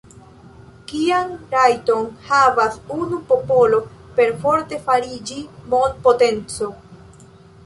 Kian 0.91 1.35
rajton 1.51 2.07
havas 2.29 2.79
unu 2.95 3.19
popolo 3.33 3.83
perforte 4.17 4.81
fariĝi 4.89 5.39
mondpotenco? 5.77 6.73